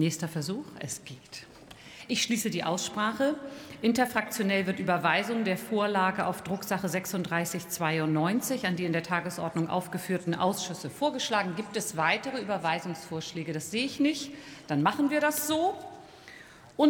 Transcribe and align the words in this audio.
Nächster 0.00 0.28
Versuch. 0.28 0.64
Es 0.78 1.04
geht. 1.04 1.18
Ich 2.08 2.22
schließe 2.22 2.48
die 2.48 2.64
Aussprache. 2.64 3.34
Interfraktionell 3.82 4.66
wird 4.66 4.78
Überweisung 4.78 5.44
der 5.44 5.58
Vorlage 5.58 6.24
auf 6.24 6.42
Drucksache 6.42 6.88
3692 6.88 8.66
an 8.66 8.76
die 8.76 8.86
in 8.86 8.94
der 8.94 9.02
Tagesordnung 9.02 9.68
aufgeführten 9.68 10.34
Ausschüsse 10.34 10.88
vorgeschlagen. 10.88 11.54
Gibt 11.54 11.76
es 11.76 11.98
weitere 11.98 12.40
Überweisungsvorschläge? 12.40 13.52
Das 13.52 13.70
sehe 13.70 13.84
ich 13.84 14.00
nicht. 14.00 14.32
Dann 14.68 14.82
machen 14.82 15.10
wir 15.10 15.20
das 15.20 15.46
so. 15.46 15.74